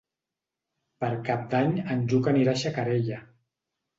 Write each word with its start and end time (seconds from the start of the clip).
Per 1.03 1.09
Cap 1.27 1.43
d'Any 1.51 1.75
en 1.95 2.01
Lluc 2.13 2.29
anirà 2.33 2.57
a 2.57 2.61
Xacarella. 2.63 3.21